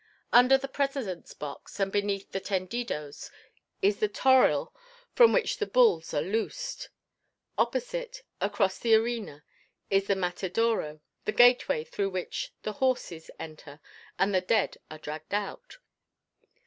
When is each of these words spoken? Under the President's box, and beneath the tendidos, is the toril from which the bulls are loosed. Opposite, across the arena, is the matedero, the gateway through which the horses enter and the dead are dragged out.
Under 0.33 0.57
the 0.57 0.67
President's 0.67 1.35
box, 1.35 1.79
and 1.79 1.91
beneath 1.91 2.31
the 2.31 2.41
tendidos, 2.41 3.29
is 3.83 3.97
the 3.99 4.09
toril 4.09 4.71
from 5.13 5.31
which 5.31 5.57
the 5.59 5.67
bulls 5.67 6.11
are 6.11 6.23
loosed. 6.23 6.89
Opposite, 7.55 8.23
across 8.41 8.79
the 8.79 8.95
arena, 8.95 9.43
is 9.91 10.07
the 10.07 10.15
matedero, 10.15 11.01
the 11.25 11.31
gateway 11.33 11.83
through 11.83 12.09
which 12.09 12.51
the 12.63 12.73
horses 12.73 13.29
enter 13.37 13.79
and 14.17 14.33
the 14.33 14.41
dead 14.41 14.77
are 14.89 14.97
dragged 14.97 15.35
out. 15.35 15.77